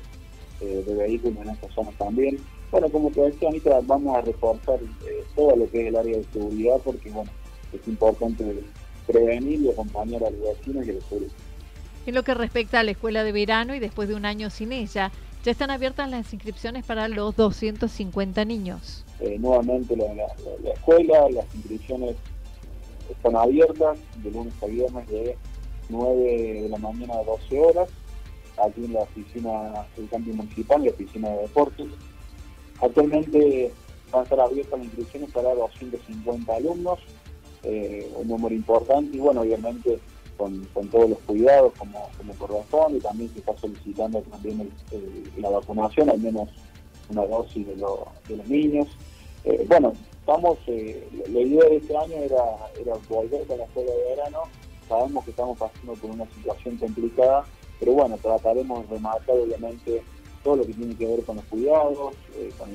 eh, 0.61 0.85
de 0.87 0.95
vehículos 0.95 1.39
en 1.45 1.51
estas 1.51 1.73
zonas 1.75 1.95
también. 1.99 2.39
Bueno, 2.71 2.89
como 2.89 3.11
te 3.11 3.21
decía, 3.21 3.49
Anita, 3.49 3.81
vamos 3.85 4.17
a 4.17 4.21
reforzar 4.21 4.81
eh, 4.83 5.25
todo 5.35 5.57
lo 5.57 5.71
que 5.71 5.83
es 5.83 5.89
el 5.89 5.97
área 5.97 6.17
de 6.17 6.25
seguridad, 6.33 6.77
porque 6.85 7.11
bueno, 7.11 7.31
es 7.73 7.87
importante 7.89 8.63
prevenir 9.07 9.61
y 9.61 9.71
acompañar 9.71 10.25
a 10.25 10.31
los 10.31 10.41
vecinos 10.41 10.87
y 10.87 10.91
a 10.91 10.93
los 10.95 11.05
turistas. 11.05 11.41
En 12.07 12.15
lo 12.15 12.23
que 12.23 12.35
respecta 12.35 12.81
a 12.81 12.83
la 12.83 12.91
escuela 12.91 13.25
de 13.25 13.33
verano 13.33 13.75
y 13.75 13.79
después 13.79 14.09
de 14.09 14.15
un 14.15 14.27
año 14.27 14.51
sin 14.51 14.73
ella, 14.73 15.11
ya 15.45 15.53
están 15.53 15.71
abiertas 15.71 16.11
las 16.11 16.33
inscripciones 16.33 16.87
para 16.87 17.07
los 17.07 17.37
250 17.37 18.45
niños. 18.47 19.05
Eh, 19.21 19.37
nuevamente 19.39 19.95
la, 19.95 20.07
escuela, 20.73 21.29
las 21.31 21.55
inscripciones 21.55 22.17
están 23.11 23.37
abiertas 23.37 23.99
de 24.23 24.31
lunes 24.31 24.55
a 24.63 24.67
viernes 24.67 25.07
de 25.09 25.37
9 25.91 26.63
de 26.63 26.69
la 26.71 26.79
mañana 26.79 27.15
a 27.15 27.25
12 27.25 27.61
horas, 27.61 27.91
aquí 28.57 28.87
en 28.87 28.95
la 28.95 29.01
oficina 29.01 29.87
del 29.97 30.09
cambio 30.09 30.35
municipal, 30.35 30.83
la 30.83 30.91
oficina 30.91 31.29
de 31.29 31.43
deportes. 31.43 31.87
Actualmente 32.81 33.71
van 34.11 34.21
a 34.21 34.25
estar 34.25 34.41
abiertas 34.41 34.79
las 34.79 34.87
inscripciones 34.87 35.31
para 35.31 35.55
250 35.55 36.57
alumnos, 36.57 37.01
eh, 37.65 38.11
un 38.17 38.29
número 38.29 38.55
importante 38.55 39.15
y 39.15 39.21
bueno, 39.21 39.43
obviamente 39.43 39.99
con, 40.37 40.67
todos 40.91 41.11
los 41.11 41.19
cuidados 41.21 41.73
como, 41.79 42.09
como 42.17 42.35
corresponde 42.35 42.99
y 42.99 43.01
también 43.01 43.31
se 43.33 43.39
está 43.41 43.57
solicitando 43.57 44.21
también 44.23 44.71
la 45.39 45.51
vacunación, 45.51 46.11
al 46.11 46.21
menos 46.21 46.49
una 47.09 47.27
dosis 47.27 47.67
de, 47.67 47.77
los 47.77 48.49
niños. 48.49 48.89
Eh, 49.45 49.65
bueno, 49.69 49.93
estamos, 50.21 50.59
eh, 50.67 51.07
la 51.31 51.41
idea 51.41 51.65
de 51.69 51.77
este 51.77 51.97
año 51.97 52.17
era, 52.17 52.45
volver 53.09 53.45
a 53.53 53.57
la 53.57 53.65
escuela 53.65 53.93
de 53.93 54.17
verano, 54.17 54.39
sabemos 54.89 55.25
que 55.25 55.31
estamos 55.31 55.59
pasando 55.59 55.95
por 55.95 56.11
una 56.11 56.27
situación 56.35 56.77
complicada, 56.77 57.45
pero 57.79 57.93
bueno, 57.93 58.17
trataremos 58.21 58.89
de 58.89 58.97
remarcar 58.97 59.37
obviamente 59.37 60.03
todo 60.43 60.57
lo 60.57 60.67
que 60.67 60.75
tiene 60.75 60.95
que 60.95 61.07
ver 61.07 61.25
con 61.25 61.37
los 61.37 61.45
cuidados, 61.47 62.15
con 62.59 62.69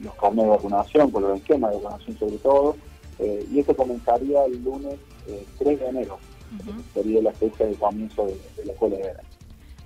los 0.00 0.14
carnes 0.14 0.44
de 0.44 0.50
vacunación, 0.50 1.10
con 1.10 1.22
los 1.22 1.38
esquemas 1.38 1.70
de 1.70 1.76
vacunación 1.78 2.18
sobre 2.18 2.38
todo, 2.38 2.76
eh, 3.18 3.46
y 3.52 3.60
esto 3.60 3.76
comenzaría 3.76 4.44
el 4.46 4.62
lunes 4.64 4.98
3 5.58 5.68
eh, 5.68 5.76
de 5.76 5.88
enero, 5.88 6.18
sería 6.94 7.22
la 7.22 7.32
fecha 7.32 7.64
de 7.64 7.74
comienzo 7.74 8.26
de, 8.26 8.64
la 8.64 8.72
escuela 8.72 8.96
de 8.96 9.02
verano. 9.02 9.28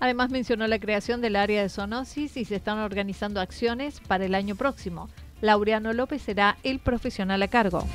Además 0.01 0.31
mencionó 0.31 0.67
la 0.67 0.79
creación 0.79 1.21
del 1.21 1.37
área 1.37 1.63
de 1.63 1.69
zoonosis 1.69 2.37
y 2.37 2.45
se 2.45 2.57
están 2.57 2.79
organizando 2.79 3.41
acciones 3.41 4.01
para 4.01 4.27
el 4.27 4.35
año 4.35 4.55
próximo. 4.55 5.09
Laureano 5.41 5.93
López 5.93 6.23
será 6.23 6.59
el 6.63 6.79
profesional 6.79 7.43
a 7.43 7.49
cargo. 7.49 7.87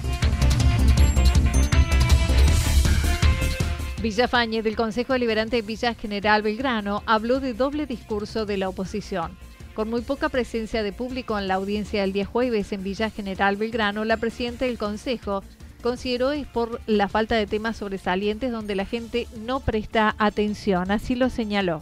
Villafañe 4.01 4.63
del 4.63 4.75
Consejo 4.75 5.13
Deliberante 5.13 5.61
Villa 5.61 5.93
General 5.93 6.41
Belgrano 6.41 7.03
habló 7.05 7.39
de 7.39 7.53
doble 7.53 7.85
discurso 7.85 8.47
de 8.47 8.57
la 8.57 8.67
oposición. 8.67 9.37
Con 9.75 9.91
muy 9.91 10.01
poca 10.01 10.27
presencia 10.27 10.81
de 10.81 10.91
público 10.91 11.37
en 11.37 11.47
la 11.47 11.53
audiencia 11.53 12.01
del 12.01 12.11
día 12.11 12.25
jueves 12.25 12.71
en 12.73 12.83
Villa 12.83 13.11
General 13.11 13.57
Belgrano, 13.57 14.03
la 14.03 14.17
presidenta 14.17 14.65
del 14.65 14.79
Consejo 14.79 15.43
consideró 15.81 16.31
es 16.31 16.47
por 16.47 16.79
la 16.87 17.07
falta 17.07 17.35
de 17.35 17.47
temas 17.47 17.77
sobresalientes 17.77 18.51
donde 18.51 18.75
la 18.75 18.85
gente 18.85 19.27
no 19.45 19.59
presta 19.59 20.15
atención, 20.17 20.91
así 20.91 21.15
lo 21.15 21.29
señaló. 21.29 21.81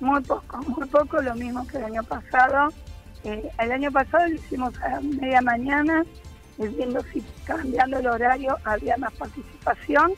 Muy 0.00 0.22
poco, 0.22 0.58
muy 0.58 0.88
poco, 0.88 1.20
lo 1.20 1.34
mismo 1.34 1.66
que 1.66 1.78
el 1.78 1.84
año 1.84 2.04
pasado. 2.04 2.72
Eh, 3.24 3.50
el 3.58 3.72
año 3.72 3.92
pasado 3.92 4.28
lo 4.28 4.34
hicimos 4.34 4.72
a 4.80 5.00
media 5.00 5.42
mañana, 5.42 6.04
viendo 6.56 7.02
si 7.12 7.22
cambiando 7.44 7.98
el 7.98 8.06
horario 8.06 8.56
había 8.64 8.96
más 8.96 9.12
participación, 9.14 10.12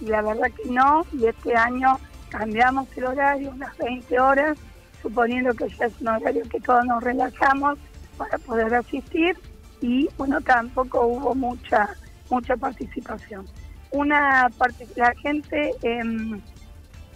y 0.00 0.06
la 0.06 0.20
verdad 0.20 0.50
que 0.50 0.70
no, 0.70 1.06
y 1.12 1.26
este 1.26 1.56
año 1.56 1.98
cambiamos 2.28 2.88
el 2.96 3.04
horario, 3.04 3.50
unas 3.50 3.76
20 3.78 4.20
horas, 4.20 4.58
suponiendo 5.00 5.54
que 5.54 5.68
ya 5.68 5.86
es 5.86 6.00
un 6.00 6.08
horario 6.08 6.42
que 6.50 6.60
todos 6.60 6.84
nos 6.84 7.02
relajamos 7.02 7.78
para 8.18 8.36
poder 8.38 8.74
asistir 8.74 9.36
y 9.82 10.08
bueno, 10.16 10.40
tampoco 10.40 11.06
hubo 11.06 11.34
mucha 11.34 11.90
mucha 12.30 12.56
participación. 12.56 13.46
Una 13.90 14.48
la 14.96 15.14
gente 15.16 15.72
em, 15.82 16.40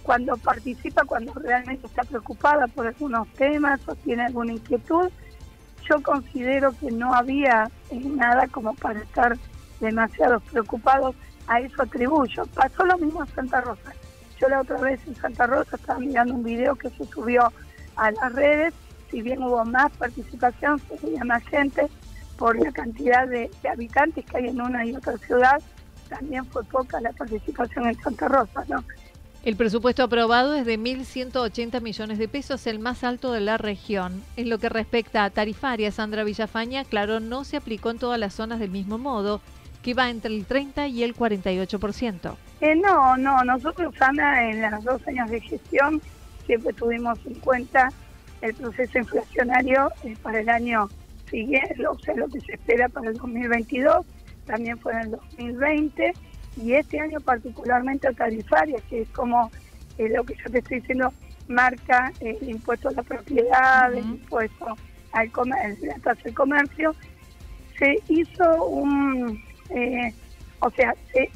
cuando 0.02 0.36
participa, 0.36 1.04
cuando 1.04 1.32
realmente 1.34 1.86
está 1.86 2.02
preocupada 2.02 2.66
por 2.66 2.86
algunos 2.86 3.26
temas 3.32 3.80
o 3.88 3.94
tiene 3.94 4.26
alguna 4.26 4.52
inquietud, 4.52 5.10
yo 5.88 6.02
considero 6.02 6.72
que 6.78 6.90
no 6.90 7.14
había 7.14 7.70
nada 7.90 8.46
como 8.48 8.74
para 8.74 9.00
estar 9.00 9.38
demasiado 9.80 10.40
preocupados, 10.40 11.14
a 11.48 11.60
eso 11.60 11.80
atribuyo. 11.80 12.44
Pasó 12.54 12.84
lo 12.84 12.98
mismo 12.98 13.22
en 13.22 13.32
Santa 13.32 13.60
Rosa. 13.60 13.94
Yo 14.40 14.48
la 14.48 14.60
otra 14.60 14.78
vez 14.78 15.00
en 15.06 15.14
Santa 15.14 15.46
Rosa 15.46 15.76
estaba 15.76 16.00
mirando 16.00 16.34
un 16.34 16.42
video 16.42 16.74
que 16.74 16.90
se 16.90 17.04
subió 17.06 17.52
a 17.94 18.10
las 18.10 18.32
redes, 18.32 18.74
si 19.10 19.22
bien 19.22 19.42
hubo 19.42 19.64
más 19.64 19.92
participación, 19.92 20.80
se 20.80 21.06
veía 21.06 21.24
más 21.24 21.42
gente 21.44 21.88
por 22.38 22.58
la 22.58 22.72
cantidad 22.72 23.26
de, 23.26 23.50
habitantes 23.70 24.24
que 24.24 24.36
hay 24.36 24.48
en 24.48 24.60
una 24.60 24.84
y 24.84 24.94
otra 24.94 25.16
ciudad, 25.18 25.60
también 26.08 26.44
fue 26.46 26.64
poca 26.64 27.00
la 27.00 27.12
participación 27.12 27.88
en 27.88 28.00
Santa 28.00 28.28
Rosa, 28.28 28.64
¿no? 28.68 28.84
El 29.42 29.54
presupuesto 29.54 30.02
aprobado 30.02 30.54
es 30.54 30.66
de 30.66 30.76
1.180 30.76 31.80
millones 31.80 32.18
de 32.18 32.26
pesos, 32.26 32.66
el 32.66 32.80
más 32.80 33.04
alto 33.04 33.32
de 33.32 33.40
la 33.40 33.58
región. 33.58 34.24
En 34.36 34.50
lo 34.50 34.58
que 34.58 34.68
respecta 34.68 35.22
a 35.22 35.30
tarifaria, 35.30 35.92
Sandra 35.92 36.24
Villafaña, 36.24 36.84
claro, 36.84 37.20
no 37.20 37.44
se 37.44 37.56
aplicó 37.56 37.90
en 37.90 38.00
todas 38.00 38.18
las 38.18 38.34
zonas 38.34 38.58
del 38.58 38.70
mismo 38.70 38.98
modo, 38.98 39.40
que 39.84 39.94
va 39.94 40.10
entre 40.10 40.34
el 40.34 40.46
30 40.46 40.88
y 40.88 41.04
el 41.04 41.14
48%. 41.14 42.34
Eh, 42.60 42.74
no, 42.74 43.16
no, 43.16 43.44
nosotros, 43.44 43.94
Ana, 44.00 44.50
en 44.50 44.68
los 44.68 44.82
dos 44.82 45.06
años 45.06 45.30
de 45.30 45.40
gestión, 45.40 46.02
siempre 46.44 46.72
tuvimos 46.72 47.16
en 47.24 47.34
cuenta 47.34 47.92
el 48.40 48.52
proceso 48.54 48.98
inflacionario 48.98 49.92
eh, 50.02 50.16
para 50.22 50.40
el 50.40 50.48
año 50.48 50.88
siguiente, 51.30 51.86
o 51.86 51.98
sea, 51.98 52.14
lo 52.14 52.28
que 52.28 52.40
se 52.40 52.52
espera 52.52 52.88
para 52.88 53.10
el 53.10 53.16
2022, 53.16 54.06
también 54.46 54.78
fue 54.78 54.92
en 54.92 54.98
el 55.00 55.10
2020, 55.12 56.12
y 56.62 56.72
este 56.72 57.00
año 57.00 57.20
particularmente 57.20 58.12
tarifaria, 58.14 58.78
que 58.88 59.02
es 59.02 59.08
como 59.10 59.50
eh, 59.98 60.08
lo 60.08 60.24
que 60.24 60.34
yo 60.36 60.50
te 60.50 60.58
estoy 60.58 60.80
diciendo, 60.80 61.12
marca 61.48 62.12
el 62.20 62.48
impuesto 62.48 62.88
a 62.88 62.92
la 62.92 63.02
propiedad, 63.02 63.92
el 63.92 64.04
impuesto 64.04 64.76
al 65.12 65.30
comercio, 65.30 65.86
la 65.86 65.98
tasa 65.98 66.22
de 66.24 66.34
comercio, 66.34 66.94
se 67.78 67.98
hizo 68.08 68.64
un, 68.64 69.42
eh, 69.70 70.12
o 70.60 70.70
sea, 70.70 70.94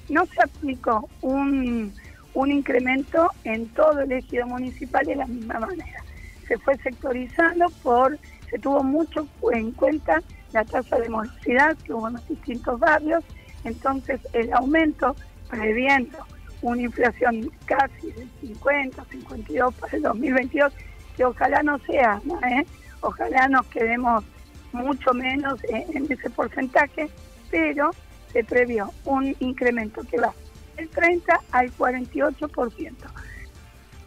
no 0.09 0.25
se 0.27 0.43
aplicó 0.43 1.09
un 1.21 1.93
un 2.35 2.51
incremento 2.51 3.31
en 3.45 3.67
todo 3.69 4.01
el 4.01 4.13
ejido 4.13 4.47
municipal 4.47 5.05
de 5.05 5.17
la 5.17 5.27
misma 5.27 5.61
manera. 5.61 6.03
Se 6.47 6.59
fue 6.59 6.77
sectorizando 6.79 7.67
por, 7.83 8.19
se 8.50 8.59
tuvo 8.59 8.83
mucho 8.83 9.26
en 9.52 9.73
cuenta 9.73 10.23
la 10.52 10.64
tasa 10.64 10.99
de 10.99 11.09
morosidad 11.09 11.76
que 11.78 11.92
hubo 11.92 12.09
en 12.09 12.14
los 12.14 12.28
distintos 12.28 12.78
barrios, 12.80 13.25
entonces 13.64 14.21
el 14.33 14.52
aumento 14.52 15.14
previendo 15.49 16.19
una 16.62 16.83
inflación 16.83 17.50
casi 17.64 18.11
del 18.12 18.28
50, 18.40 19.04
52 19.04 19.75
para 19.75 19.97
el 19.97 20.02
2022, 20.02 20.73
que 21.16 21.25
ojalá 21.25 21.62
no 21.62 21.78
sea, 21.78 22.21
¿eh? 22.49 22.66
Ojalá 23.00 23.49
nos 23.49 23.66
quedemos 23.66 24.25
mucho 24.73 25.14
menos 25.14 25.59
en, 25.64 26.11
ese 26.11 26.28
porcentaje, 26.30 27.09
pero 27.50 27.90
se 28.33 28.45
previó 28.45 28.92
un 29.04 29.35
incremento 29.40 30.02
que 30.02 30.19
va 30.19 30.35
del 30.76 30.88
30 30.90 31.40
al 31.52 31.73
48%. 31.76 32.95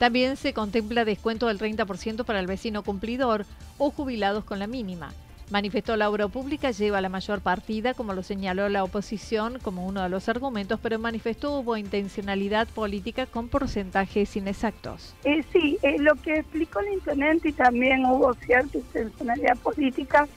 También 0.04 0.36
se 0.36 0.52
contempla 0.52 1.06
descuento 1.06 1.48
del 1.48 1.58
30% 1.60 2.26
para 2.26 2.42
el 2.42 2.46
vecino 2.46 2.84
cumplidor 2.84 3.46
o 3.78 3.90
jubilados 3.90 4.44
con 4.44 4.60
la 4.60 4.68
mínima. 4.68 5.14
Manifestó 5.50 5.96
la 5.96 6.10
obra 6.10 6.28
pública 6.28 6.72
lleva 6.72 7.00
la 7.00 7.08
mayor 7.08 7.40
partida, 7.40 7.94
como 7.94 8.12
lo 8.12 8.22
señaló 8.22 8.68
la 8.68 8.84
oposición 8.84 9.60
como 9.64 9.88
uno 9.88 10.04
de 10.04 10.10
los 10.10 10.28
argumentos, 10.28 10.78
pero 10.84 11.00
manifestó 11.00 11.58
hubo 11.58 11.78
intencionalidad 11.78 12.68
política 12.68 13.28
con 13.28 13.48
porcentajes 13.48 14.36
inexactos. 14.36 15.16
Eh, 15.24 15.42
sí, 15.54 15.78
eh, 15.84 15.96
lo 16.00 16.16
que 16.16 16.40
explicó 16.40 16.82
el 16.82 16.96
intendente 16.96 17.48
y 17.48 17.54
también 17.54 18.06
hubo 18.06 18.34
cierta 18.34 18.78
intencionalidad 18.78 19.58
política, 19.60 20.28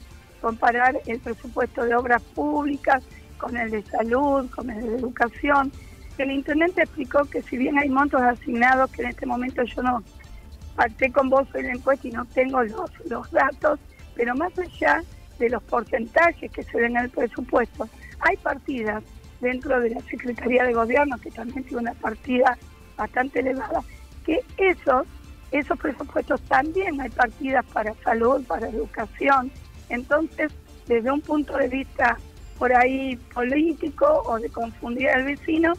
comparar 0.41 0.97
el 1.07 1.19
presupuesto 1.19 1.83
de 1.83 1.97
obras 1.97 2.23
públicas 2.37 3.03
con 3.37 3.57
el 3.57 3.73
de 3.73 3.83
salud, 3.83 4.49
con 4.49 4.71
el 4.71 4.87
de 4.87 4.95
educación. 4.95 5.73
El 6.19 6.31
intendente 6.31 6.83
explicó 6.83 7.25
que 7.27 7.43
si 7.43 7.57
bien 7.59 7.79
hay 7.79 7.89
montos 7.89 8.23
asignados, 8.23 8.91
que 8.91 9.03
en 9.03 9.09
este 9.09 9.27
momento 9.27 9.63
yo 9.65 9.83
no 9.83 10.03
pacté 10.75 11.11
con 11.13 11.29
vos 11.29 11.47
en 11.55 11.67
la 11.67 11.73
encuesta 11.75 12.09
y 12.09 12.13
no 12.13 12.25
tengo 12.27 12.63
los, 12.63 12.91
los 13.09 13.31
datos, 13.31 13.79
pero 14.15 14.35
más 14.35 14.53
allá 14.59 15.03
de 15.39 15.51
los 15.51 15.63
porcentajes 15.65 16.51
que 16.51 16.63
se 16.63 16.81
ven 16.81 16.97
en 16.97 17.05
el 17.05 17.11
presupuesto, 17.11 17.89
hay 18.21 18.37
partidas 18.39 19.03
dentro 19.41 19.79
de 19.81 19.91
la 19.91 20.01
Secretaría 20.03 20.65
de 20.65 20.73
Gobierno, 20.73 21.19
que 21.19 21.31
también 21.31 21.63
tiene 21.65 21.83
una 21.83 21.95
partida 21.95 22.57
bastante 22.97 23.41
elevada, 23.41 23.83
que 24.25 24.41
esos, 24.57 25.07
esos 25.51 25.79
presupuestos 25.79 26.41
también 26.43 27.01
hay 27.01 27.11
partidas 27.11 27.65
para 27.67 27.95
salud, 28.03 28.43
para 28.47 28.69
educación. 28.69 29.51
Entonces, 29.91 30.53
desde 30.87 31.11
un 31.11 31.21
punto 31.21 31.57
de 31.59 31.69
vista 31.69 32.17
por 32.59 32.73
ahí 32.75 33.17
político 33.35 34.23
o 34.25 34.39
de 34.39 34.49
confundir 34.49 35.11
al 35.11 35.25
vecino, 35.25 35.75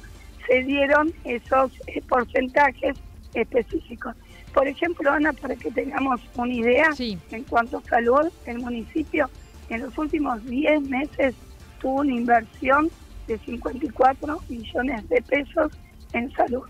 se 0.47 0.63
dieron 0.63 1.13
esos 1.23 1.71
eh, 1.87 2.01
porcentajes 2.07 2.95
específicos. 3.33 4.15
Por 4.53 4.67
ejemplo, 4.67 5.11
Ana, 5.11 5.33
para 5.33 5.55
que 5.55 5.69
tengamos 5.71 6.21
una 6.35 6.53
idea, 6.53 6.89
en 6.97 7.43
cuanto 7.43 7.77
a 7.77 7.83
salud, 7.83 8.31
el 8.45 8.59
municipio 8.59 9.29
en 9.69 9.81
los 9.81 9.97
últimos 9.97 10.43
10 10.45 10.81
meses 10.89 11.35
tuvo 11.79 12.01
una 12.01 12.13
inversión 12.13 12.89
de 13.27 13.37
54 13.37 14.41
millones 14.49 15.07
de 15.09 15.21
pesos 15.21 15.71
en 16.13 16.31
salud. 16.31 16.63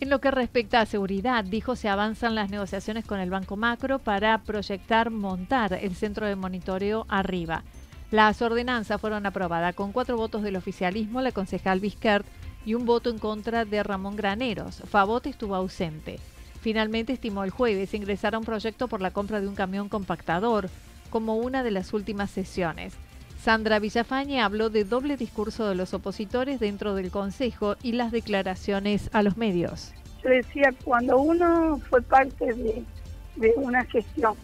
En 0.00 0.10
lo 0.10 0.20
que 0.20 0.30
respecta 0.30 0.80
a 0.80 0.86
seguridad, 0.86 1.44
dijo, 1.44 1.76
se 1.76 1.88
avanzan 1.88 2.34
las 2.34 2.50
negociaciones 2.50 3.04
con 3.04 3.20
el 3.20 3.30
Banco 3.30 3.56
Macro 3.56 3.98
para 3.98 4.38
proyectar 4.38 5.10
montar 5.10 5.72
el 5.72 5.94
centro 5.94 6.26
de 6.26 6.36
monitoreo 6.36 7.06
arriba. 7.08 7.62
Las 8.10 8.42
ordenanzas 8.42 9.00
fueron 9.00 9.24
aprobadas 9.26 9.74
con 9.74 9.92
cuatro 9.92 10.16
votos 10.16 10.42
del 10.42 10.56
oficialismo, 10.56 11.22
la 11.22 11.32
concejal 11.32 11.80
Vizquert, 11.80 12.26
y 12.64 12.74
un 12.74 12.86
voto 12.86 13.10
en 13.10 13.18
contra 13.18 13.64
de 13.64 13.82
Ramón 13.82 14.16
Graneros. 14.16 14.82
Favot 14.88 15.26
estuvo 15.26 15.54
ausente. 15.54 16.18
Finalmente 16.60 17.12
estimó 17.12 17.42
el 17.44 17.50
jueves 17.50 17.94
ingresar 17.94 18.34
a 18.34 18.38
un 18.38 18.44
proyecto 18.44 18.88
por 18.88 19.00
la 19.00 19.10
compra 19.10 19.40
de 19.40 19.48
un 19.48 19.54
camión 19.54 19.88
compactador, 19.88 20.70
como 21.10 21.36
una 21.36 21.62
de 21.62 21.72
las 21.72 21.92
últimas 21.92 22.30
sesiones. 22.30 22.94
Sandra 23.42 23.80
Villafañe 23.80 24.40
habló 24.40 24.70
de 24.70 24.84
doble 24.84 25.16
discurso 25.16 25.68
de 25.68 25.74
los 25.74 25.94
opositores 25.94 26.60
dentro 26.60 26.94
del 26.94 27.10
Consejo 27.10 27.76
y 27.82 27.92
las 27.92 28.12
declaraciones 28.12 29.10
a 29.12 29.22
los 29.24 29.36
medios. 29.36 29.92
Yo 30.22 30.30
decía, 30.30 30.72
cuando 30.84 31.18
uno 31.18 31.80
fue 31.90 32.00
parte 32.02 32.54
de, 32.54 33.52
una 33.56 33.84
gestión 33.86 34.34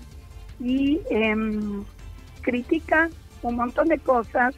y 0.58 0.98
em, 1.10 1.84
critica 2.40 3.08
un 3.42 3.54
montón 3.54 3.86
de 3.86 3.98
cosas, 3.98 4.56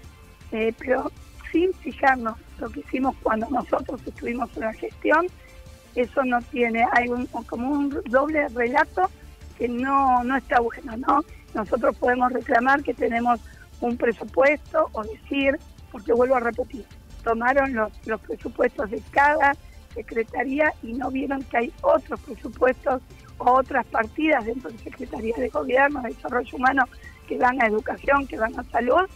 eh, 0.52 0.72
pero 0.78 1.12
sin 1.52 1.74
fijarnos 1.74 2.36
lo 2.60 2.70
que 2.70 2.80
hicimos 2.80 3.16
cuando 3.22 3.48
nosotros 3.50 4.00
estuvimos 4.06 4.50
en 4.56 4.62
la 4.62 4.72
gestión, 4.74 5.26
eso 5.94 6.24
no 6.24 6.40
tiene, 6.42 6.86
hay 6.92 7.08
un, 7.08 7.26
como 7.26 7.70
un 7.70 8.02
doble 8.06 8.48
relato 8.48 9.10
que 9.58 9.68
no, 9.68 10.22
no 10.24 10.36
está 10.36 10.60
bueno, 10.60 10.96
¿no? 10.96 11.24
Nosotros 11.54 11.96
podemos 11.96 12.32
reclamar 12.32 12.82
que 12.82 12.94
tenemos 12.94 13.40
un 13.80 13.96
presupuesto 13.96 14.88
o 14.92 15.02
decir, 15.02 15.58
porque 15.90 16.12
vuelvo 16.12 16.36
a 16.36 16.40
repetir, 16.40 16.84
tomaron 17.24 17.74
los, 17.74 17.92
los 18.06 18.20
presupuestos 18.20 18.90
de 18.90 19.02
cada 19.10 19.56
secretaría 19.94 20.72
y 20.82 20.92
no 20.92 21.10
vieron 21.10 21.42
que 21.42 21.56
hay 21.56 21.72
otros 21.82 22.20
presupuestos 22.20 23.02
o 23.38 23.50
otras 23.52 23.86
partidas 23.86 24.44
dentro 24.44 24.70
de 24.70 24.78
Secretaría 24.78 25.34
de 25.36 25.48
Gobierno, 25.48 26.02
de 26.02 26.10
Desarrollo 26.10 26.56
Humano, 26.56 26.84
que 27.26 27.38
van 27.38 27.60
a 27.60 27.66
educación, 27.66 28.26
que 28.26 28.36
van 28.36 28.58
a 28.58 28.64
salud, 28.64 29.08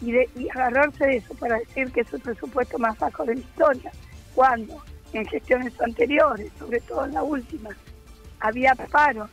y, 0.00 0.12
de, 0.12 0.28
y 0.36 0.48
agarrarse 0.50 1.06
de 1.06 1.16
eso 1.16 1.34
para 1.34 1.58
decir 1.58 1.90
que 1.92 2.00
es 2.00 2.12
el 2.12 2.20
presupuesto 2.20 2.78
más 2.78 2.98
bajo 2.98 3.24
de 3.24 3.34
la 3.34 3.40
historia, 3.40 3.92
cuando 4.34 4.82
en 5.12 5.26
gestiones 5.26 5.72
anteriores, 5.80 6.50
sobre 6.58 6.80
todo 6.80 7.04
en 7.06 7.14
la 7.14 7.22
última, 7.22 7.70
había 8.40 8.74
paro 8.74 9.28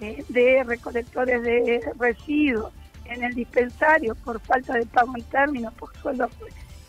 eh, 0.00 0.24
de 0.28 0.62
recolectores 0.64 1.42
de 1.42 1.92
residuos 1.98 2.72
en 3.06 3.22
el 3.22 3.34
dispensario 3.34 4.14
por 4.16 4.40
falta 4.40 4.74
de 4.74 4.86
pago 4.86 5.12
en 5.16 5.22
términos, 5.24 5.72
por 5.74 5.94
sueldos 5.96 6.30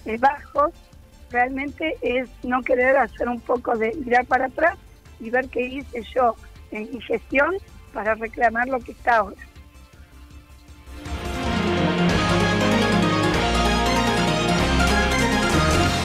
eh, 0.06 0.18
bajos, 0.18 0.72
realmente 1.30 1.98
es 2.02 2.30
no 2.44 2.62
querer 2.62 2.98
hacer 2.98 3.28
un 3.28 3.42
poco 3.42 3.78
de 3.78 3.94
mirar 3.96 4.26
para 4.26 4.46
atrás 4.46 4.78
y 5.20 5.30
ver 5.30 5.48
qué 5.50 5.62
hice 5.62 6.04
yo 6.14 6.36
en 6.72 7.00
gestión 7.02 7.56
para 7.94 8.16
reclamar 8.16 8.68
lo 8.68 8.80
que 8.80 8.92
está 8.92 9.18
ahora. 9.18 9.42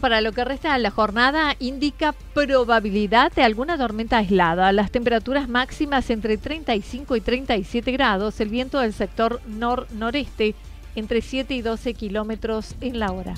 Para 0.00 0.20
lo 0.20 0.32
que 0.32 0.44
resta 0.44 0.72
de 0.72 0.78
la 0.80 0.90
jornada 0.90 1.56
indica 1.58 2.14
probabilidad 2.32 3.32
de 3.32 3.42
alguna 3.42 3.76
tormenta 3.78 4.18
aislada. 4.18 4.72
Las 4.72 4.90
temperaturas 4.90 5.48
máximas 5.48 6.10
entre 6.10 6.36
35 6.36 7.16
y 7.16 7.20
37 7.20 7.92
grados. 7.92 8.40
El 8.40 8.48
viento 8.48 8.80
del 8.80 8.92
sector 8.92 9.40
nor-noreste 9.46 10.54
entre 10.94 11.20
7 11.20 11.54
y 11.54 11.62
12 11.62 11.94
kilómetros 11.94 12.74
en 12.80 12.98
la 12.98 13.12
hora. 13.12 13.34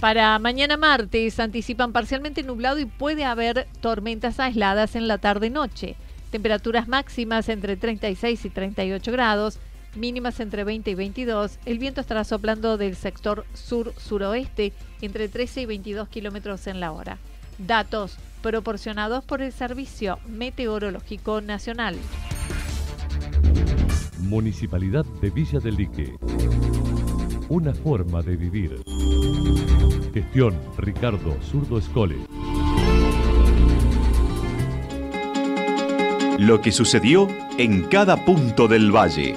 Para 0.00 0.38
mañana 0.38 0.76
martes 0.76 1.40
anticipan 1.40 1.92
parcialmente 1.92 2.42
nublado 2.42 2.78
y 2.78 2.84
puede 2.84 3.24
haber 3.24 3.66
tormentas 3.80 4.38
aisladas 4.38 4.96
en 4.96 5.08
la 5.08 5.18
tarde-noche. 5.18 5.96
Temperaturas 6.30 6.88
máximas 6.88 7.48
entre 7.48 7.76
36 7.76 8.44
y 8.44 8.50
38 8.50 9.12
grados 9.12 9.58
mínimas 9.96 10.40
entre 10.40 10.64
20 10.64 10.90
y 10.90 10.94
22. 10.94 11.58
El 11.66 11.78
viento 11.78 12.00
estará 12.00 12.24
soplando 12.24 12.76
del 12.76 12.96
sector 12.96 13.44
sur-suroeste 13.54 14.72
entre 15.00 15.28
13 15.28 15.62
y 15.62 15.66
22 15.66 16.08
kilómetros 16.08 16.66
en 16.66 16.80
la 16.80 16.92
hora. 16.92 17.18
Datos 17.58 18.16
proporcionados 18.42 19.24
por 19.24 19.42
el 19.42 19.52
Servicio 19.52 20.18
Meteorológico 20.26 21.40
Nacional. 21.40 21.96
Municipalidad 24.20 25.04
de 25.20 25.30
Villa 25.30 25.60
del 25.60 25.76
Lique. 25.76 26.16
Una 27.48 27.74
forma 27.74 28.22
de 28.22 28.36
vivir. 28.36 28.82
Gestión 30.12 30.58
Ricardo 30.78 31.36
Zurdo 31.42 31.78
Escole. 31.78 32.16
Lo 36.38 36.60
que 36.60 36.72
sucedió 36.72 37.28
en 37.58 37.82
cada 37.84 38.24
punto 38.24 38.66
del 38.66 38.90
valle. 38.90 39.36